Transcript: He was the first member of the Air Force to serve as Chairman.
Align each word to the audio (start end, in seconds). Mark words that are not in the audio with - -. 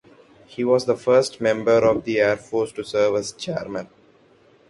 He 0.47 0.63
was 0.63 0.85
the 0.87 0.95
first 0.97 1.39
member 1.39 1.73
of 1.87 2.05
the 2.05 2.19
Air 2.21 2.35
Force 2.35 2.71
to 2.71 2.83
serve 2.83 3.17
as 3.17 3.33
Chairman. 3.33 3.87